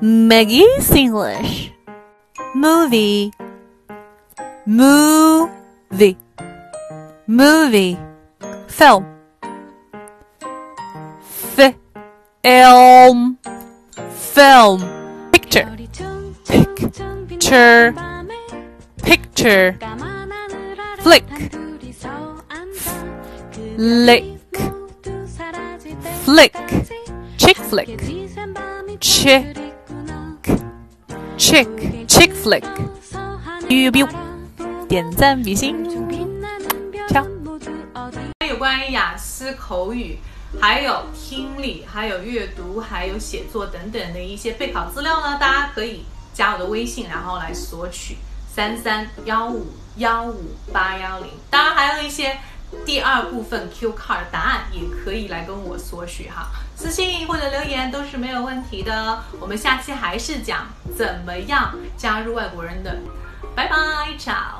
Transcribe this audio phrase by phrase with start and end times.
[0.00, 1.72] Maggie's English.
[2.54, 3.32] Movie.
[4.66, 6.16] Movie.
[7.26, 7.98] Movie.
[8.66, 9.06] Film.
[11.22, 13.38] Film.
[14.10, 15.30] Film.
[15.32, 15.76] Picture.
[16.44, 17.94] Picture.
[18.98, 19.78] Picture.
[20.98, 21.24] Flick.
[23.76, 24.24] Flick.
[26.24, 26.54] Flick.
[27.38, 28.00] Chick flick.
[29.00, 29.65] Chick.
[31.38, 31.68] Chick.
[32.08, 32.64] Chick flick.
[33.68, 34.08] 哔哔哔，
[34.88, 35.76] 点赞比心，
[37.10, 37.22] 敲。
[38.48, 40.18] 有关于雅思口语，
[40.58, 48.16] 还有听力，还有阅读，还有写作等等的一些备考资料呢，大家可以加我的微信，然后来索取
[48.50, 49.66] 三三幺五
[49.98, 50.42] 幺五
[50.72, 51.28] 八幺零。
[51.50, 52.38] 当然还有一些
[52.84, 59.22] 第二部分 Q card 答案，也可以来跟我索取哈，私信或者留言都是没有问题的。
[59.40, 60.66] 我们下期还是讲
[60.96, 62.96] 怎么样加入外国人的，
[63.54, 63.76] 拜拜
[64.18, 64.55] ，ciao。